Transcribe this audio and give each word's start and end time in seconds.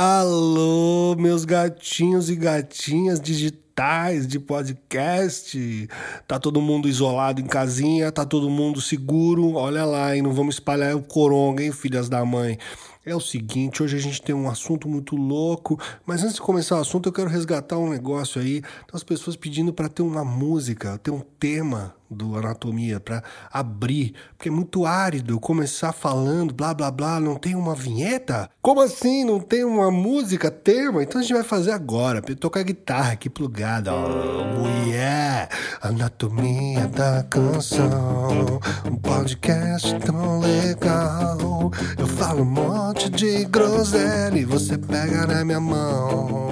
Alô, 0.00 1.16
meus 1.18 1.44
gatinhos 1.44 2.30
e 2.30 2.36
gatinhas 2.36 3.20
digitais 3.20 4.28
de 4.28 4.38
podcast. 4.38 5.88
Tá 6.24 6.38
todo 6.38 6.60
mundo 6.60 6.88
isolado 6.88 7.40
em 7.40 7.44
casinha, 7.44 8.12
tá 8.12 8.24
todo 8.24 8.48
mundo 8.48 8.80
seguro. 8.80 9.54
Olha 9.54 9.84
lá, 9.84 10.14
e 10.14 10.22
não 10.22 10.32
vamos 10.32 10.54
espalhar 10.54 10.94
o 10.94 11.02
coronga, 11.02 11.64
hein, 11.64 11.72
filhas 11.72 12.08
da 12.08 12.24
mãe. 12.24 12.56
É 13.04 13.12
o 13.12 13.20
seguinte, 13.20 13.82
hoje 13.82 13.96
a 13.96 14.00
gente 14.00 14.22
tem 14.22 14.36
um 14.36 14.48
assunto 14.48 14.88
muito 14.88 15.16
louco, 15.16 15.76
mas 16.06 16.22
antes 16.22 16.36
de 16.36 16.42
começar 16.42 16.76
o 16.76 16.80
assunto, 16.80 17.08
eu 17.08 17.12
quero 17.12 17.28
resgatar 17.28 17.76
um 17.76 17.90
negócio 17.90 18.40
aí. 18.40 18.60
Tem 18.60 18.92
as 18.92 19.02
pessoas 19.02 19.34
pedindo 19.34 19.72
para 19.72 19.88
ter 19.88 20.02
uma 20.02 20.24
música, 20.24 20.96
ter 20.98 21.10
um 21.10 21.22
tema 21.40 21.97
do 22.10 22.36
Anatomia 22.36 22.98
para 23.00 23.22
abrir, 23.52 24.14
porque 24.36 24.48
é 24.48 24.52
muito 24.52 24.86
árido 24.86 25.34
eu 25.34 25.40
começar 25.40 25.92
falando 25.92 26.54
blá 26.54 26.72
blá 26.72 26.90
blá, 26.90 27.20
não 27.20 27.36
tem 27.36 27.54
uma 27.54 27.74
vinheta? 27.74 28.48
Como 28.62 28.80
assim? 28.80 29.24
Não 29.24 29.40
tem 29.40 29.64
uma 29.64 29.90
música, 29.90 30.50
tema? 30.50 31.02
Então 31.02 31.20
a 31.20 31.22
gente 31.22 31.34
vai 31.34 31.42
fazer 31.42 31.72
agora, 31.72 32.22
pra 32.22 32.34
tocar 32.34 32.62
guitarra 32.62 33.12
aqui 33.12 33.28
plugada. 33.28 33.92
Oh, 33.94 34.88
yeah! 34.88 35.48
Anatomia 35.80 36.86
da 36.88 37.22
canção, 37.24 38.60
um 38.84 38.96
podcast 38.96 39.94
tão 40.00 40.40
legal. 40.40 41.70
Eu 41.98 42.06
falo 42.06 42.42
um 42.42 42.44
monte 42.44 43.08
de 43.10 43.44
groselha 43.44 44.38
e 44.38 44.44
você 44.44 44.76
pega 44.78 45.26
na 45.26 45.44
minha 45.44 45.60
mão. 45.60 46.47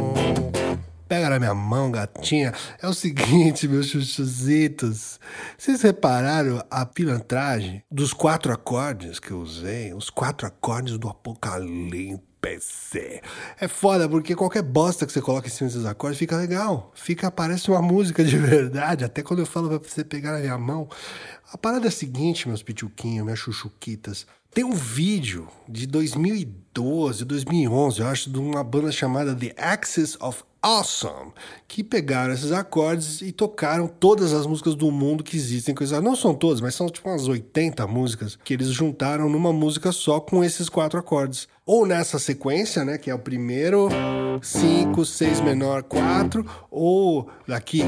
Pega 1.09 1.31
na 1.31 1.39
minha 1.39 1.55
mão, 1.55 1.91
gatinha. 1.93 2.53
É 2.83 2.89
o 2.89 2.93
seguinte, 2.93 3.69
meus 3.69 3.87
chuchuzitos. 3.87 5.21
Vocês 5.57 5.81
repararam 5.83 6.61
a 6.69 6.85
pilantragem 6.85 7.83
dos 7.89 8.13
quatro 8.13 8.53
acordes 8.53 9.21
que 9.21 9.31
eu 9.31 9.39
usei? 9.39 9.95
Os 9.95 10.11
quatro 10.11 10.49
acordes 10.49 10.99
do 10.99 11.09
Apocalipse. 11.09 12.27
É 13.61 13.69
foda, 13.69 14.09
porque 14.09 14.35
qualquer 14.35 14.63
bosta 14.63 15.07
que 15.07 15.13
você 15.13 15.21
coloca 15.21 15.47
em 15.47 15.51
cima 15.51 15.69
desses 15.69 15.85
acordes 15.85 16.19
fica 16.19 16.37
legal. 16.37 16.93
Fica, 16.95 17.31
parece 17.31 17.71
uma 17.71 17.83
música 17.83 18.25
de 18.25 18.37
verdade. 18.39 19.05
Até 19.05 19.23
quando 19.23 19.41
eu 19.41 19.47
falo 19.47 19.69
pra 19.69 19.79
você 19.79 20.03
pegar 20.03 20.33
na 20.33 20.41
minha 20.41 20.59
mão. 20.59 20.89
A 21.53 21.57
parada 21.57 21.87
é 21.87 21.89
a 21.89 21.93
seguinte, 21.93 22.49
meus 22.49 22.65
pituquinhos, 22.65 23.25
minhas 23.25 23.39
chuchuquitas. 23.39 24.27
Tem 24.53 24.65
um 24.65 24.73
vídeo 24.73 25.49
de 25.69 25.87
2012, 25.87 27.25
2011, 27.25 28.01
eu 28.01 28.07
acho, 28.09 28.31
de 28.31 28.39
uma 28.39 28.65
banda 28.65 28.91
chamada 28.91 29.35
The 29.35 29.55
Axis 29.57 30.17
of 30.21 30.43
Awesome, 30.67 31.31
que 31.69 31.85
pegaram 31.85 32.35
esses 32.35 32.51
acordes 32.51 33.23
e 33.23 33.31
tocaram 33.31 33.87
todas 33.87 34.33
as 34.33 34.49
músicas 34.49 34.75
do 34.75 34.91
mundo 34.91 35.23
que 35.23 35.37
existem 35.37 35.73
Não 36.03 36.17
são 36.17 36.35
todas, 36.35 36.61
mas 36.61 36.75
são 36.75 36.89
tipo 36.89 37.09
umas 37.09 37.29
80 37.29 37.87
músicas 37.87 38.37
que 38.43 38.53
eles 38.53 38.67
juntaram 38.71 39.29
numa 39.29 39.53
música 39.53 39.93
só 39.93 40.19
com 40.19 40.43
esses 40.43 40.69
quatro 40.69 40.99
acordes. 40.99 41.47
Ou 41.65 41.87
nessa 41.87 42.19
sequência, 42.19 42.85
né, 42.85 42.99
que 42.99 43.09
é 43.09 43.15
o 43.15 43.19
primeiro, 43.21 43.89
5, 44.43 45.05
6 45.05 45.41
menor, 45.41 45.85
4, 45.85 46.45
ou 46.69 47.31
daqui. 47.47 47.85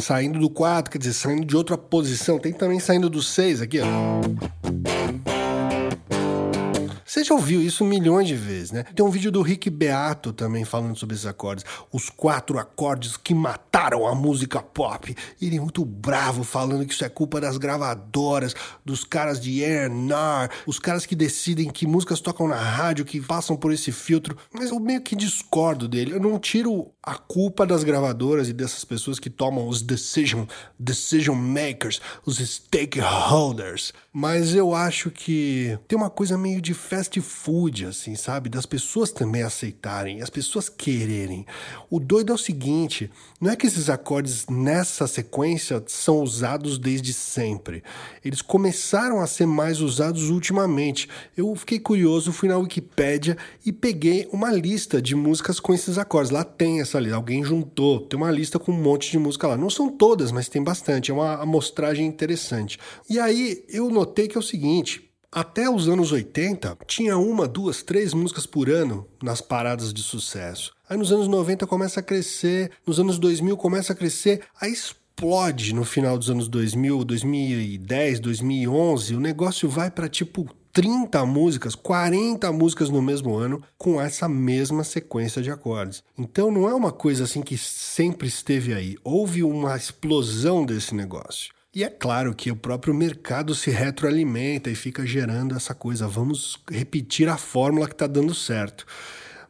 Saindo 0.00 0.40
do 0.40 0.50
4, 0.50 0.90
quer 0.90 0.98
dizer, 0.98 1.12
saindo 1.12 1.46
de 1.46 1.56
outra 1.56 1.78
posição. 1.78 2.40
Tem 2.40 2.52
também 2.52 2.80
saindo 2.80 3.08
do 3.08 3.22
6 3.22 3.62
aqui, 3.62 3.78
ó. 3.78 4.87
Você 7.18 7.24
já 7.24 7.34
ouviu 7.34 7.60
isso 7.60 7.84
milhões 7.84 8.28
de 8.28 8.36
vezes, 8.36 8.70
né? 8.70 8.84
Tem 8.94 9.04
um 9.04 9.10
vídeo 9.10 9.32
do 9.32 9.42
Rick 9.42 9.68
Beato 9.68 10.32
também 10.32 10.64
falando 10.64 10.96
sobre 10.96 11.16
esses 11.16 11.26
acordes. 11.26 11.64
Os 11.92 12.08
quatro 12.08 12.60
acordes 12.60 13.16
que 13.16 13.34
mataram 13.34 14.06
a 14.06 14.14
música 14.14 14.62
pop. 14.62 15.16
Ele 15.42 15.56
é 15.56 15.60
muito 15.60 15.84
bravo 15.84 16.44
falando 16.44 16.86
que 16.86 16.94
isso 16.94 17.04
é 17.04 17.08
culpa 17.08 17.40
das 17.40 17.58
gravadoras, 17.58 18.54
dos 18.84 19.02
caras 19.02 19.40
de 19.40 19.64
A&R, 19.64 20.48
os 20.64 20.78
caras 20.78 21.04
que 21.06 21.16
decidem 21.16 21.70
que 21.70 21.88
músicas 21.88 22.20
tocam 22.20 22.46
na 22.46 22.54
rádio, 22.54 23.04
que 23.04 23.20
passam 23.20 23.56
por 23.56 23.72
esse 23.72 23.90
filtro. 23.90 24.36
Mas 24.52 24.70
eu 24.70 24.78
meio 24.78 25.00
que 25.00 25.16
discordo 25.16 25.88
dele. 25.88 26.12
Eu 26.12 26.20
não 26.20 26.38
tiro 26.38 26.92
a 27.02 27.16
culpa 27.16 27.66
das 27.66 27.82
gravadoras 27.82 28.48
e 28.48 28.52
dessas 28.52 28.84
pessoas 28.84 29.18
que 29.18 29.28
tomam 29.28 29.66
os 29.66 29.82
decision, 29.82 30.44
decision 30.78 31.34
makers, 31.34 32.00
os 32.24 32.36
stakeholders. 32.38 33.92
Mas 34.12 34.54
eu 34.54 34.72
acho 34.72 35.10
que 35.10 35.78
tem 35.88 35.98
uma 35.98 36.10
coisa 36.10 36.38
meio 36.38 36.60
de 36.60 36.74
fast 37.08 37.20
food, 37.20 37.86
assim, 37.86 38.14
sabe? 38.14 38.48
Das 38.48 38.66
pessoas 38.66 39.10
também 39.10 39.42
aceitarem, 39.42 40.20
as 40.20 40.28
pessoas 40.28 40.68
quererem. 40.68 41.46
O 41.90 41.98
doido 41.98 42.32
é 42.32 42.34
o 42.34 42.38
seguinte: 42.38 43.10
não 43.40 43.50
é 43.50 43.56
que 43.56 43.66
esses 43.66 43.88
acordes 43.88 44.46
nessa 44.46 45.06
sequência 45.06 45.82
são 45.86 46.22
usados 46.22 46.78
desde 46.78 47.12
sempre. 47.12 47.82
Eles 48.24 48.42
começaram 48.42 49.20
a 49.20 49.26
ser 49.26 49.46
mais 49.46 49.80
usados 49.80 50.28
ultimamente. 50.28 51.08
Eu 51.36 51.54
fiquei 51.56 51.78
curioso, 51.78 52.32
fui 52.32 52.48
na 52.48 52.58
Wikipédia 52.58 53.36
e 53.64 53.72
peguei 53.72 54.28
uma 54.30 54.52
lista 54.52 55.00
de 55.00 55.14
músicas 55.14 55.58
com 55.58 55.72
esses 55.72 55.96
acordes. 55.96 56.30
Lá 56.30 56.44
tem 56.44 56.80
essa 56.80 57.00
lista, 57.00 57.16
alguém 57.16 57.42
juntou, 57.42 58.00
tem 58.00 58.18
uma 58.18 58.30
lista 58.30 58.58
com 58.58 58.72
um 58.72 58.82
monte 58.82 59.10
de 59.10 59.18
música 59.18 59.48
lá. 59.48 59.56
Não 59.56 59.70
são 59.70 59.88
todas, 59.88 60.30
mas 60.30 60.48
tem 60.48 60.62
bastante. 60.62 61.10
É 61.10 61.14
uma 61.14 61.36
amostragem 61.36 62.06
interessante. 62.06 62.78
E 63.08 63.18
aí 63.18 63.64
eu 63.68 63.90
notei 63.90 64.28
que 64.28 64.36
é 64.36 64.40
o 64.40 64.42
seguinte: 64.42 65.07
até 65.30 65.68
os 65.68 65.88
anos 65.88 66.10
80, 66.10 66.78
tinha 66.86 67.16
uma, 67.18 67.46
duas, 67.46 67.82
três 67.82 68.14
músicas 68.14 68.46
por 68.46 68.70
ano 68.70 69.06
nas 69.22 69.40
paradas 69.40 69.92
de 69.92 70.02
sucesso. 70.02 70.72
Aí 70.88 70.96
nos 70.96 71.12
anos 71.12 71.28
90 71.28 71.66
começa 71.66 72.00
a 72.00 72.02
crescer, 72.02 72.70
nos 72.86 72.98
anos 72.98 73.18
2000 73.18 73.56
começa 73.56 73.92
a 73.92 73.96
crescer, 73.96 74.42
aí 74.60 74.72
explode 74.72 75.74
no 75.74 75.84
final 75.84 76.16
dos 76.16 76.30
anos 76.30 76.48
2000, 76.48 77.04
2010, 77.04 78.20
2011. 78.20 79.14
O 79.14 79.20
negócio 79.20 79.68
vai 79.68 79.90
para 79.90 80.08
tipo 80.08 80.48
30 80.72 81.26
músicas, 81.26 81.74
40 81.74 82.50
músicas 82.52 82.88
no 82.88 83.02
mesmo 83.02 83.34
ano 83.36 83.62
com 83.76 84.00
essa 84.00 84.28
mesma 84.28 84.84
sequência 84.84 85.42
de 85.42 85.50
acordes. 85.50 86.02
Então 86.16 86.50
não 86.50 86.68
é 86.68 86.74
uma 86.74 86.92
coisa 86.92 87.24
assim 87.24 87.42
que 87.42 87.58
sempre 87.58 88.28
esteve 88.28 88.72
aí. 88.72 88.96
Houve 89.04 89.42
uma 89.42 89.76
explosão 89.76 90.64
desse 90.64 90.94
negócio. 90.94 91.52
E 91.78 91.84
é 91.84 91.88
claro 91.88 92.34
que 92.34 92.50
o 92.50 92.56
próprio 92.56 92.92
mercado 92.92 93.54
se 93.54 93.70
retroalimenta 93.70 94.68
e 94.68 94.74
fica 94.74 95.06
gerando 95.06 95.54
essa 95.54 95.72
coisa. 95.72 96.08
Vamos 96.08 96.60
repetir 96.68 97.28
a 97.28 97.36
fórmula 97.36 97.86
que 97.86 97.92
está 97.92 98.08
dando 98.08 98.34
certo. 98.34 98.84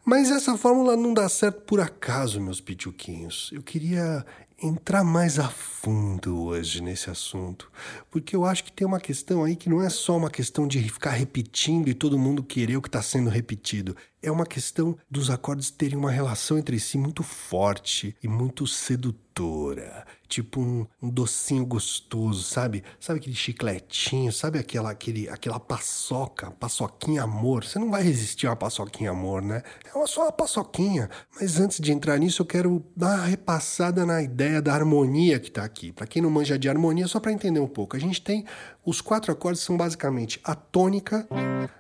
Mas 0.05 0.31
essa 0.31 0.55
fórmula 0.59 0.95
não 0.95 1.15
dá 1.15 1.27
certo 1.27 1.63
por 1.63 1.81
acaso, 1.81 2.39
meus 2.39 2.61
pituquinhos. 2.61 3.49
Eu 3.51 3.63
queria 3.63 4.27
entrar 4.61 5.05
mais 5.05 5.39
a 5.39 5.49
fundo 5.49 6.43
hoje 6.43 6.83
nesse 6.83 7.09
assunto, 7.09 7.71
porque 8.11 8.37
eu 8.37 8.45
acho 8.45 8.65
que 8.65 8.73
tem 8.73 8.87
uma 8.87 9.01
questão 9.01 9.45
aí 9.45 9.57
que 9.57 9.71
não 9.71 9.81
é 9.81 9.89
só 9.89 10.17
uma 10.17 10.29
questão 10.29 10.67
de 10.67 10.83
ficar 10.83 11.13
repetindo 11.13 11.89
e 11.89 11.95
todo 11.95 12.19
mundo 12.19 12.43
querer 12.43 12.77
o 12.77 12.83
que 12.83 12.89
está 12.89 13.01
sendo 13.01 13.31
repetido. 13.31 13.97
É 14.21 14.31
uma 14.31 14.45
questão 14.45 14.99
dos 15.09 15.31
acordes 15.31 15.71
terem 15.71 15.97
uma 15.97 16.11
relação 16.11 16.59
entre 16.59 16.79
si 16.79 16.99
muito 16.99 17.23
forte 17.23 18.15
e 18.23 18.29
muito 18.29 18.67
sedutora. 18.67 20.05
Tipo 20.29 20.61
um, 20.61 20.87
um 21.03 21.09
docinho 21.09 21.65
gostoso, 21.65 22.43
sabe? 22.43 22.85
Sabe 23.01 23.19
aquele 23.19 23.35
chicletinho? 23.35 24.31
Sabe 24.31 24.59
aquela, 24.59 24.91
aquele, 24.91 25.29
aquela 25.29 25.59
paçoca, 25.59 26.51
paçoquinha 26.51 27.23
amor? 27.23 27.65
Você 27.65 27.79
não 27.79 27.91
vai 27.91 28.03
resistir 28.03 28.47
a 28.47 28.51
uma 28.51 28.57
paçoquinha 28.57 29.11
amor, 29.11 29.41
né? 29.41 29.63
É 29.87 30.07
só 30.07 30.23
uma 30.23 30.33
paçoquinha. 30.33 31.09
Mas 31.41 31.59
antes 31.59 31.81
de 31.81 31.93
entrar 31.93 32.19
nisso, 32.19 32.43
eu 32.43 32.47
quero 32.47 32.85
dar 32.95 33.17
uma 33.17 33.27
repassada 33.27 34.05
na 34.05 34.23
ideia 34.23 34.61
da 34.61 34.75
harmonia 34.75 35.41
que 35.41 35.49
está 35.49 35.65
aqui. 35.65 35.93
Para 35.93 36.07
quem 36.07 36.21
não 36.21 36.31
manja 36.31 36.59
de 36.59 36.69
harmonia, 36.69 37.09
só 37.09 37.19
para 37.19 37.33
entender 37.33 37.61
um 37.61 37.67
pouco. 37.67 37.97
A 37.97 38.01
gente 38.01 38.21
tem 38.21 38.45
os 38.89 39.03
quatro 39.03 39.31
acordes 39.31 39.61
são 39.61 39.77
basicamente 39.77 40.41
a 40.43 40.55
tônica, 40.55 41.29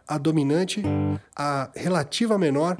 a 0.06 0.18
dominante, 0.18 0.82
a 1.34 1.70
relativa 1.74 2.36
menor 2.36 2.76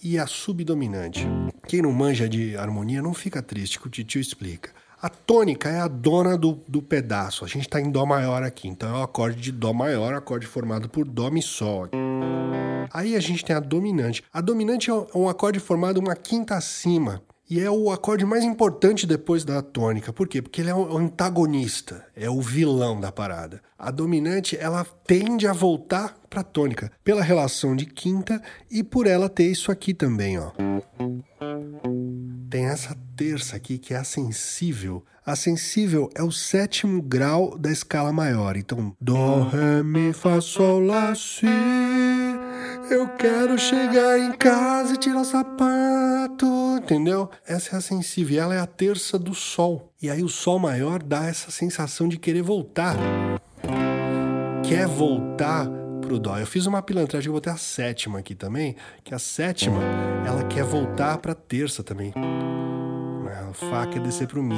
e 0.00 0.20
a 0.20 0.26
subdominante. 0.26 1.26
Quem 1.66 1.82
não 1.82 1.90
manja 1.90 2.28
de 2.28 2.56
harmonia 2.56 3.02
não 3.02 3.12
fica 3.12 3.42
triste, 3.42 3.80
que 3.80 3.88
o 3.88 3.90
titio 3.90 4.20
explica. 4.20 4.70
A 5.02 5.08
tônica 5.08 5.68
é 5.68 5.80
a 5.80 5.88
dona 5.88 6.38
do, 6.38 6.60
do 6.68 6.80
pedaço. 6.80 7.44
A 7.44 7.48
gente 7.48 7.62
está 7.62 7.80
em 7.80 7.90
Dó 7.90 8.06
maior 8.06 8.44
aqui, 8.44 8.68
então 8.68 8.88
é 8.94 9.00
o 9.00 9.02
acorde 9.02 9.40
de 9.40 9.50
Dó 9.50 9.72
maior, 9.72 10.14
acorde 10.14 10.46
formado 10.46 10.88
por 10.88 11.04
Dó 11.04 11.28
mi 11.28 11.42
Sol. 11.42 11.88
Aí 12.92 13.16
a 13.16 13.20
gente 13.20 13.44
tem 13.44 13.56
a 13.56 13.58
dominante. 13.58 14.22
A 14.32 14.40
dominante 14.40 14.92
é 14.92 14.94
um 15.12 15.28
acorde 15.28 15.58
formado 15.58 15.98
uma 15.98 16.14
quinta 16.14 16.54
acima. 16.54 17.20
E 17.50 17.58
é 17.58 17.68
o 17.68 17.90
acorde 17.90 18.24
mais 18.24 18.44
importante 18.44 19.04
depois 19.04 19.44
da 19.44 19.60
tônica. 19.60 20.12
Por 20.12 20.28
quê? 20.28 20.40
Porque 20.40 20.60
ele 20.60 20.70
é 20.70 20.74
o 20.74 20.96
antagonista, 20.96 22.06
é 22.14 22.30
o 22.30 22.40
vilão 22.40 23.00
da 23.00 23.10
parada. 23.10 23.60
A 23.76 23.90
dominante, 23.90 24.56
ela 24.56 24.86
tende 25.04 25.48
a 25.48 25.52
voltar 25.52 26.16
para 26.30 26.42
a 26.42 26.44
tônica 26.44 26.92
pela 27.02 27.22
relação 27.22 27.74
de 27.74 27.86
quinta 27.86 28.40
e 28.70 28.84
por 28.84 29.08
ela 29.08 29.28
ter 29.28 29.50
isso 29.50 29.72
aqui 29.72 29.92
também, 29.92 30.38
ó. 30.38 30.52
Tem 32.72 32.74
essa 32.74 32.96
terça 33.14 33.56
aqui 33.56 33.76
que 33.76 33.92
é 33.92 33.98
a 33.98 34.04
sensível. 34.04 35.04
A 35.26 35.36
sensível 35.36 36.08
é 36.14 36.22
o 36.22 36.32
sétimo 36.32 37.02
grau 37.02 37.58
da 37.58 37.70
escala 37.70 38.10
maior. 38.14 38.56
Então, 38.56 38.96
dó, 38.98 39.42
ré, 39.42 39.82
mi, 39.82 40.14
fá, 40.14 40.40
sol, 40.40 40.80
lá, 40.80 41.14
si. 41.14 41.44
Eu 42.90 43.08
quero 43.08 43.58
chegar 43.58 44.18
em 44.18 44.32
casa 44.32 44.94
e 44.94 44.96
tirar 44.96 45.20
o 45.20 45.24
sapato, 45.24 46.46
entendeu? 46.78 47.28
Essa 47.46 47.76
é 47.76 47.78
a 47.78 47.82
sensível, 47.82 48.42
ela 48.42 48.54
é 48.54 48.58
a 48.58 48.66
terça 48.66 49.18
do 49.18 49.34
sol. 49.34 49.92
E 50.00 50.08
aí 50.08 50.22
o 50.22 50.28
sol 50.28 50.58
maior 50.58 51.02
dá 51.02 51.26
essa 51.26 51.50
sensação 51.50 52.08
de 52.08 52.16
querer 52.16 52.42
voltar. 52.42 52.96
quer 54.66 54.86
voltar 54.86 55.68
pro 56.02 56.18
dó. 56.18 56.36
Eu 56.36 56.46
fiz 56.46 56.66
uma 56.66 56.82
pilantragem, 56.82 57.28
eu 57.28 57.32
botei 57.32 57.52
a 57.52 57.56
sétima 57.56 58.18
aqui 58.18 58.34
também, 58.34 58.76
que 59.02 59.14
a 59.14 59.18
sétima, 59.18 59.80
ela 60.26 60.44
quer 60.44 60.64
voltar 60.64 61.16
para 61.18 61.34
terça 61.34 61.82
também. 61.82 62.12
O 63.52 63.54
Fá 63.54 63.86
quer 63.86 64.00
descer 64.00 64.26
pro 64.26 64.42
Mi. 64.42 64.56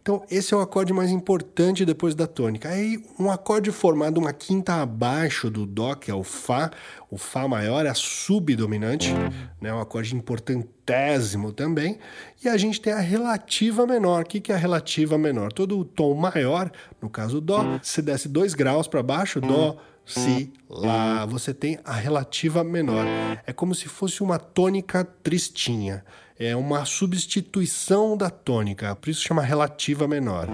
Então, 0.00 0.24
esse 0.28 0.52
é 0.52 0.56
o 0.56 0.60
acorde 0.60 0.92
mais 0.92 1.12
importante 1.12 1.84
depois 1.84 2.12
da 2.12 2.26
tônica. 2.26 2.68
Aí, 2.68 3.00
um 3.16 3.30
acorde 3.30 3.70
formado 3.70 4.18
uma 4.18 4.32
quinta 4.32 4.82
abaixo 4.82 5.48
do 5.48 5.64
Dó, 5.64 5.94
que 5.94 6.10
é 6.10 6.14
o 6.14 6.24
Fá. 6.24 6.68
O 7.08 7.16
Fá 7.16 7.46
maior 7.46 7.86
é 7.86 7.88
a 7.88 7.94
subdominante, 7.94 9.14
né? 9.60 9.72
um 9.72 9.80
acorde 9.80 10.16
importantésimo 10.16 11.52
também. 11.52 12.00
E 12.44 12.48
a 12.48 12.56
gente 12.56 12.80
tem 12.80 12.92
a 12.92 12.98
relativa 12.98 13.86
menor. 13.86 14.22
O 14.22 14.24
que 14.24 14.50
é 14.50 14.56
a 14.56 14.58
relativa 14.58 15.16
menor? 15.16 15.52
Todo 15.52 15.84
tom 15.84 16.12
maior, 16.14 16.68
no 17.00 17.08
caso 17.08 17.40
Dó, 17.40 17.78
você 17.80 18.02
desce 18.02 18.28
dois 18.28 18.54
graus 18.54 18.88
para 18.88 19.04
baixo, 19.04 19.40
Dó, 19.40 19.76
Si, 20.04 20.52
Lá. 20.68 21.24
Você 21.26 21.54
tem 21.54 21.78
a 21.84 21.92
relativa 21.92 22.64
menor. 22.64 23.06
É 23.46 23.52
como 23.52 23.74
se 23.74 23.88
fosse 23.88 24.22
uma 24.22 24.38
tônica 24.38 25.04
tristinha 25.22 26.04
é 26.44 26.56
uma 26.56 26.84
substituição 26.84 28.16
da 28.16 28.28
tônica, 28.28 28.96
por 28.96 29.08
isso 29.10 29.22
chama 29.22 29.42
relativa 29.42 30.08
menor. 30.08 30.48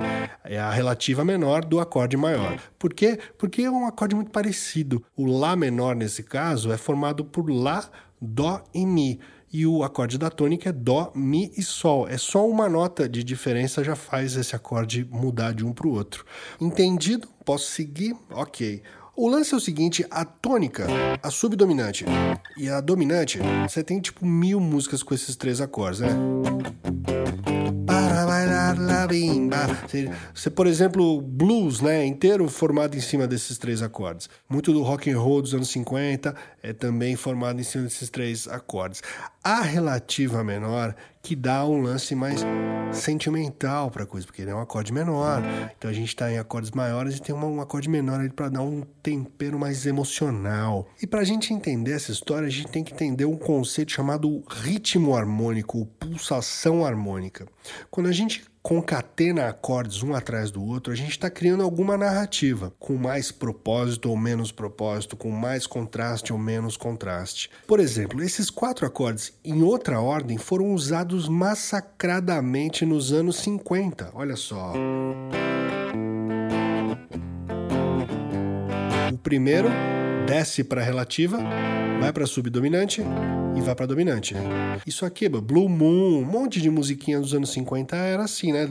É 0.45 0.59
a 0.59 0.71
relativa 0.71 1.25
menor 1.25 1.65
do 1.65 1.81
acorde 1.81 2.17
maior. 2.17 2.61
Por 2.79 2.93
quê? 2.93 3.19
Porque 3.39 3.63
é 3.63 3.71
um 3.71 3.87
acorde 3.87 4.15
muito 4.15 4.31
parecido. 4.31 5.03
O 5.17 5.27
Lá 5.27 5.57
menor, 5.57 5.97
nesse 5.97 6.23
caso, 6.23 6.71
é 6.71 6.77
formado 6.77 7.25
por 7.25 7.51
Lá, 7.51 7.89
Dó 8.21 8.63
e 8.75 8.85
Mi. 8.85 9.19
E 9.51 9.67
o 9.67 9.83
acorde 9.83 10.19
da 10.19 10.29
tônica 10.29 10.69
é 10.69 10.73
Dó, 10.73 11.11
Mi 11.15 11.51
e 11.57 11.63
Sol. 11.63 12.07
É 12.07 12.19
só 12.19 12.47
uma 12.47 12.69
nota 12.69 13.09
de 13.09 13.25
diferença 13.25 13.83
já 13.83 13.97
faz 13.97 14.37
esse 14.37 14.55
acorde 14.55 15.09
mudar 15.11 15.55
de 15.55 15.65
um 15.65 15.73
para 15.73 15.87
o 15.87 15.93
outro. 15.93 16.25
Entendido? 16.61 17.29
Posso 17.47 17.71
seguir? 17.71 18.15
Ok. 18.31 18.83
O 19.21 19.29
lance 19.29 19.53
é 19.53 19.57
o 19.57 19.61
seguinte: 19.61 20.07
a 20.13 20.25
tônica, 20.25 20.87
a 21.21 21.29
subdominante 21.29 22.05
e 22.57 22.69
a 22.69 22.81
dominante, 22.81 23.41
você 23.69 23.83
tem 23.83 24.01
tipo 24.01 24.25
mil 24.25 24.61
músicas 24.61 25.03
com 25.03 25.13
esses 25.13 25.35
três 25.35 25.61
acordes, 25.61 25.99
né? 25.99 26.11
Você, 30.33 30.51
por 30.51 30.69
exemplo, 30.69 31.21
blues, 31.21 31.81
né, 31.81 32.07
inteiro 32.07 32.49
formado 32.49 32.97
em 32.97 33.01
cima 33.01 33.27
desses 33.27 33.59
três 33.59 33.83
acordes. 33.83 34.29
Muito 34.49 34.73
do 34.73 34.83
rock 34.83 35.11
and 35.11 35.19
roll 35.19 35.43
dos 35.43 35.53
anos 35.53 35.69
50 35.71 36.37
é 36.63 36.73
também 36.73 37.17
formado 37.17 37.61
em 37.61 37.65
cima 37.65 37.85
desses 37.85 38.09
três 38.11 38.47
acordes. 38.47 39.03
A 39.43 39.63
relativa 39.63 40.45
menor 40.45 40.95
que 41.29 41.37
dá 41.37 41.63
um 41.67 41.83
lance 41.83 42.15
mais 42.15 42.43
sentimental 42.91 43.91
para 43.91 44.05
a 44.05 44.07
coisa, 44.07 44.27
porque 44.27 44.41
ele 44.41 44.51
é 44.51 44.55
um 44.55 44.63
acorde 44.63 44.95
menor. 44.95 45.43
Então 45.77 45.91
a 45.91 45.93
gente 45.93 46.09
está 46.09 46.33
em 46.33 46.39
acordes 46.39 46.71
maiores 46.71 47.17
e 47.17 47.21
tem 47.21 47.35
uma, 47.35 47.47
um 47.47 47.61
acorde 47.61 47.87
menor 47.87 48.21
ali 48.21 48.31
para 48.31 48.49
dar 48.49 48.63
um 48.63 48.81
tempero 49.03 49.59
mais 49.59 49.85
emocional. 49.85 50.89
E 51.03 51.07
para 51.07 51.21
a 51.21 51.25
gente 51.25 51.53
entender 51.53 51.93
essa 51.93 52.11
história, 52.11 52.49
a 52.49 52.51
gente 52.51 52.69
tem 52.69 52.83
que 52.83 52.95
entender 52.95 53.27
um 53.27 53.37
conceito 53.37 53.93
chamado 53.93 54.43
ritmo 54.49 55.15
harmônico, 55.15 55.81
ou 55.81 55.85
pulsação 55.85 56.83
harmônica. 56.83 57.47
Quando 57.91 58.07
a 58.07 58.13
gente 58.13 58.45
concatena 58.69 59.49
acordes 59.49 60.03
um 60.03 60.15
atrás 60.15 60.51
do 60.51 60.63
outro, 60.63 60.93
a 60.93 60.97
gente 60.97 61.13
está 61.13 61.31
criando 61.31 61.63
alguma 61.63 61.97
narrativa, 61.97 62.71
com 62.79 62.97
mais 62.97 63.33
propósito 63.33 64.11
ou 64.11 64.17
menos 64.17 64.53
propósito, 64.53 65.17
com 65.17 65.31
mais 65.31 65.67
contraste 65.67 66.35
ou 66.35 66.39
menos 66.39 66.77
contraste. 66.77 67.49
Por 67.67 67.81
exemplo, 67.81 68.23
esses 68.23 68.51
quatro 68.51 68.85
acordes 68.85 69.33
em 69.43 69.63
outra 69.63 70.03
ordem 70.03 70.37
foram 70.37 70.75
usados 70.75 71.18
massacradamente 71.27 72.85
nos 72.85 73.13
anos 73.13 73.37
50. 73.39 74.11
Olha 74.15 74.37
só. 74.37 74.75
O 79.13 79.19
primeiro 79.19 79.69
desce 80.27 80.63
para 80.63 80.83
relativa, 80.83 81.39
vai 81.99 82.13
para 82.13 82.27
subdominante 82.27 83.03
e 83.57 83.61
vai 83.63 83.75
para 83.75 83.87
dominante. 83.87 84.35
Isso 84.87 85.07
aqui, 85.07 85.29
Blue 85.29 85.69
Moon, 85.69 86.19
um 86.19 86.25
monte 86.25 86.61
de 86.61 86.71
musiquinha 86.71 87.19
dos 87.19 87.35
anos 87.35 87.51
50 87.53 87.97
era 87.97 88.23
assim, 88.25 88.53
né? 88.53 88.69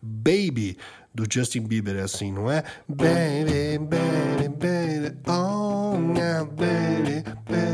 Baby 0.00 0.78
do 1.14 1.24
Justin 1.30 1.62
Bieber 1.62 1.96
é 1.96 2.02
assim, 2.02 2.32
não 2.32 2.50
é? 2.50 2.64
Baby, 2.88 3.78
baby, 3.78 4.48
baby, 4.48 5.16
oh, 5.28 5.96
yeah, 6.16 6.44
baby, 6.44 7.22
baby, 7.46 7.73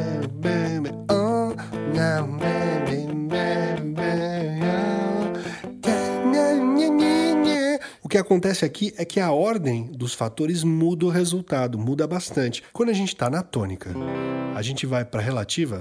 que 8.11 8.19
acontece 8.19 8.65
aqui 8.65 8.93
é 8.97 9.05
que 9.05 9.21
a 9.21 9.31
ordem 9.31 9.85
dos 9.85 10.15
fatores 10.15 10.65
muda 10.65 11.07
o 11.07 11.09
resultado, 11.09 11.79
muda 11.79 12.09
bastante. 12.09 12.61
Quando 12.73 12.89
a 12.89 12.93
gente 12.93 13.11
está 13.11 13.31
na 13.31 13.41
tônica, 13.41 13.95
a 14.53 14.61
gente 14.63 14.85
vai 14.85 15.05
para 15.05 15.23
relativa, 15.23 15.81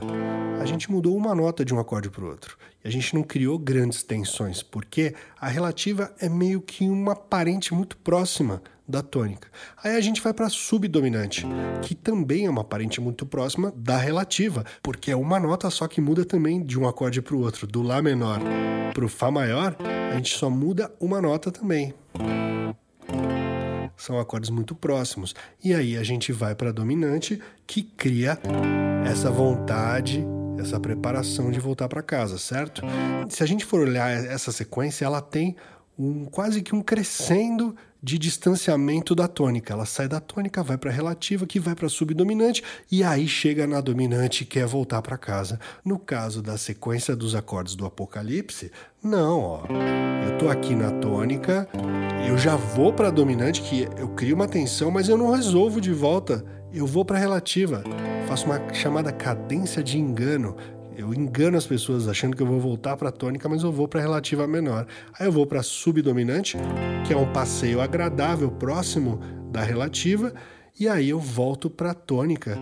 a 0.61 0.65
gente 0.65 0.91
mudou 0.91 1.17
uma 1.17 1.33
nota 1.33 1.65
de 1.65 1.73
um 1.73 1.79
acorde 1.79 2.07
para 2.07 2.23
o 2.23 2.27
outro. 2.27 2.55
E 2.83 2.87
a 2.87 2.91
gente 2.91 3.15
não 3.15 3.23
criou 3.23 3.57
grandes 3.57 4.03
tensões, 4.03 4.61
porque 4.61 5.15
a 5.41 5.47
relativa 5.47 6.13
é 6.19 6.29
meio 6.29 6.61
que 6.61 6.87
uma 6.87 7.15
parente 7.15 7.73
muito 7.73 7.97
próxima 7.97 8.61
da 8.89 9.03
tônica. 9.03 9.47
Aí 9.83 9.95
a 9.95 10.01
gente 10.01 10.21
vai 10.21 10.33
para 10.33 10.47
a 10.47 10.50
subdominante, 10.50 11.45
que 11.81 11.94
também 11.94 12.47
é 12.47 12.50
uma 12.50 12.63
parente 12.63 13.00
muito 13.00 13.25
próxima 13.25 13.71
da 13.75 13.97
relativa, 13.97 14.65
porque 14.81 15.12
é 15.12 15.15
uma 15.15 15.39
nota 15.39 15.69
só 15.69 15.88
que 15.88 16.01
muda 16.01 16.25
também 16.25 16.63
de 16.63 16.80
um 16.80 16.88
acorde 16.88 17.21
para 17.21 17.36
o 17.36 17.39
outro, 17.39 17.68
do 17.68 17.83
Lá 17.83 18.01
menor 18.01 18.39
para 18.94 19.06
o 19.06 19.09
Fá 19.09 19.30
maior, 19.30 19.75
a 20.12 20.15
gente 20.15 20.36
só 20.36 20.50
muda 20.50 20.91
uma 21.00 21.21
nota 21.21 21.51
também. 21.51 21.94
São 23.95 24.19
acordes 24.19 24.50
muito 24.50 24.74
próximos. 24.74 25.35
E 25.63 25.74
aí 25.74 25.95
a 25.97 26.03
gente 26.03 26.31
vai 26.31 26.56
para 26.56 26.69
a 26.69 26.74
dominante, 26.74 27.39
que 27.68 27.83
cria 27.83 28.39
essa 29.06 29.30
vontade 29.30 30.25
essa 30.59 30.77
preparação 30.77 31.51
de 31.51 31.59
voltar 31.59 31.88
para 31.88 32.01
casa, 32.01 32.38
certo? 32.38 32.81
Se 33.30 33.42
a 33.42 33.45
gente 33.45 33.65
for 33.65 33.80
olhar 33.81 34.09
essa 34.09 34.51
sequência, 34.51 35.06
ela 35.06 35.21
tem 35.21 35.56
um 35.97 36.25
quase 36.25 36.62
que 36.62 36.75
um 36.75 36.81
crescendo 36.81 37.75
de 38.01 38.17
distanciamento 38.17 39.13
da 39.13 39.27
tônica. 39.27 39.73
Ela 39.73 39.85
sai 39.85 40.07
da 40.07 40.19
tônica, 40.19 40.63
vai 40.63 40.77
para 40.77 40.89
a 40.89 40.93
relativa, 40.93 41.45
que 41.45 41.59
vai 41.59 41.75
para 41.75 41.87
a 41.87 41.89
subdominante 41.89 42.63
e 42.91 43.03
aí 43.03 43.27
chega 43.27 43.67
na 43.67 43.81
dominante 43.81 44.43
e 44.43 44.47
quer 44.47 44.65
voltar 44.65 45.01
para 45.01 45.17
casa. 45.17 45.59
No 45.83 45.99
caso 45.99 46.41
da 46.41 46.57
sequência 46.57 47.15
dos 47.15 47.35
acordes 47.35 47.75
do 47.75 47.85
Apocalipse, 47.85 48.71
não, 49.03 49.39
ó. 49.39 49.63
Eu 50.25 50.37
tô 50.37 50.49
aqui 50.49 50.75
na 50.75 50.91
tônica, 50.91 51.67
eu 52.27 52.37
já 52.37 52.55
vou 52.55 52.93
para 52.93 53.07
a 53.07 53.11
dominante 53.11 53.61
que 53.61 53.87
eu 53.97 54.09
crio 54.09 54.35
uma 54.35 54.47
tensão, 54.47 54.91
mas 54.91 55.09
eu 55.09 55.18
não 55.18 55.31
resolvo 55.31 55.81
de 55.81 55.91
volta. 55.91 56.45
Eu 56.71 56.85
vou 56.85 57.03
para 57.03 57.18
a 57.18 57.19
relativa. 57.19 57.83
Faço 58.27 58.45
uma 58.45 58.73
chamada 58.73 59.11
cadência 59.11 59.83
de 59.83 59.97
engano. 59.97 60.56
Eu 60.99 61.13
engano 61.13 61.56
as 61.56 61.65
pessoas 61.65 62.09
achando 62.09 62.35
que 62.35 62.44
eu 62.44 62.45
vou 62.45 62.59
voltar 62.59 62.97
para 62.97 63.09
tônica, 63.09 63.47
mas 63.47 63.63
eu 63.63 63.71
vou 63.71 63.87
para 63.87 64.01
a 64.01 64.03
relativa 64.03 64.45
menor. 64.45 64.85
Aí 65.18 65.27
eu 65.27 65.31
vou 65.31 65.47
para 65.47 65.63
subdominante, 65.63 66.57
que 67.07 67.13
é 67.13 67.15
um 67.15 67.31
passeio 67.31 67.79
agradável 67.79 68.51
próximo 68.51 69.18
da 69.49 69.61
relativa, 69.61 70.33
e 70.77 70.89
aí 70.89 71.07
eu 71.07 71.18
volto 71.18 71.69
para 71.69 71.94
tônica 71.94 72.59